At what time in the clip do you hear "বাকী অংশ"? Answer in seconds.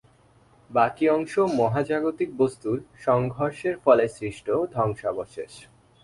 0.69-1.33